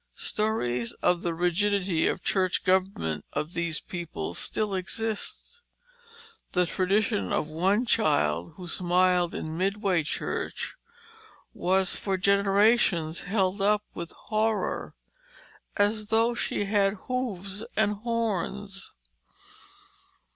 Stories 0.15 0.93
of 1.03 1.21
the 1.21 1.31
rigidity 1.35 2.07
of 2.07 2.23
church 2.23 2.63
government 2.65 3.23
of 3.33 3.53
these 3.53 3.79
people 3.79 4.33
still 4.33 4.73
exist. 4.73 5.61
The 6.53 6.65
tradition 6.65 7.31
of 7.31 7.47
one 7.49 7.85
child 7.85 8.53
who 8.55 8.67
smiled 8.67 9.35
in 9.35 9.59
Midway 9.59 10.01
Church 10.01 10.73
was 11.53 11.95
for 11.95 12.17
generations 12.17 13.25
held 13.29 13.61
up 13.61 13.83
with 13.93 14.09
horror, 14.09 14.95
"as 15.77 16.07
though 16.07 16.33
she 16.33 16.63
had 16.65 16.95
hoofs 17.05 17.63
and 17.77 17.97
horns." 17.97 18.95